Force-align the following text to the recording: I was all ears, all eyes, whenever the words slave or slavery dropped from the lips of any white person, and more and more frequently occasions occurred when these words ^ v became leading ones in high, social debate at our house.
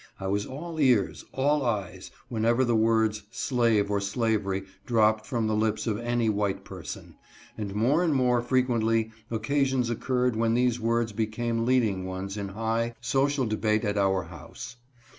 I 0.19 0.25
was 0.25 0.47
all 0.47 0.79
ears, 0.81 1.25
all 1.31 1.63
eyes, 1.63 2.09
whenever 2.27 2.65
the 2.65 2.75
words 2.75 3.21
slave 3.29 3.91
or 3.91 4.01
slavery 4.01 4.63
dropped 4.83 5.27
from 5.27 5.45
the 5.45 5.53
lips 5.55 5.85
of 5.85 5.99
any 5.99 6.27
white 6.27 6.65
person, 6.65 7.13
and 7.55 7.75
more 7.75 8.03
and 8.03 8.11
more 8.15 8.41
frequently 8.41 9.11
occasions 9.29 9.91
occurred 9.91 10.35
when 10.35 10.55
these 10.55 10.79
words 10.79 11.11
^ 11.13 11.15
v 11.15 11.25
became 11.27 11.67
leading 11.67 12.03
ones 12.05 12.35
in 12.35 12.47
high, 12.49 12.95
social 12.99 13.45
debate 13.45 13.85
at 13.85 13.95
our 13.95 14.23
house. 14.23 14.77